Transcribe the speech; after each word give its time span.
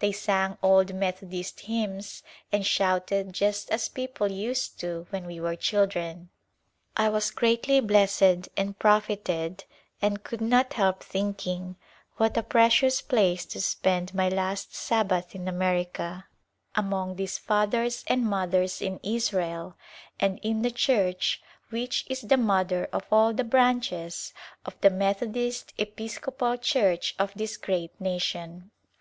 They 0.00 0.10
sang 0.10 0.58
old 0.64 0.92
Methodist 0.94 1.60
hymns 1.60 2.24
and 2.50 2.66
shouted 2.66 3.32
just 3.32 3.70
as 3.70 3.88
people 3.88 4.28
used 4.28 4.80
to 4.80 5.06
when 5.10 5.26
we 5.26 5.38
were 5.38 5.54
children. 5.54 6.30
I 6.96 7.08
was 7.08 7.30
greatly 7.30 7.78
blessed 7.78 8.48
and 8.56 8.76
profited 8.80 9.62
and 10.02 10.24
could 10.24 10.40
not 10.40 10.72
help 10.72 11.04
thinking 11.04 11.76
what 12.16 12.36
a 12.36 12.42
precious 12.42 13.00
place 13.00 13.46
to 13.46 13.60
spend 13.60 14.12
my 14.12 14.28
last 14.28 14.74
Sabbath 14.74 15.36
in 15.36 15.46
America— 15.46 16.24
among 16.74 17.14
these 17.14 17.38
fathers 17.38 18.02
and 18.08 18.24
mothers 18.26 18.82
in 18.82 18.98
Israel, 19.04 19.76
and 20.18 20.40
in 20.42 20.62
the 20.62 20.72
church 20.72 21.40
which 21.68 22.04
is 22.08 22.22
the 22.22 22.36
mother 22.36 22.88
of 22.92 23.06
all 23.12 23.32
the 23.32 23.44
branches 23.44 24.34
of 24.66 24.74
the 24.80 24.90
Methodist 24.90 25.72
Episcopal 25.78 26.56
Church 26.56 27.14
of 27.20 27.32
this 27.34 27.56
great 27.56 27.92
nation. 28.00 28.72